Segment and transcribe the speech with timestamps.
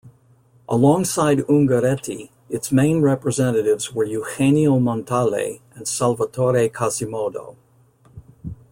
[0.67, 7.55] Alongside Ungaretti, its main representatives were Eugenio Montale and Salvatore Quasimodo.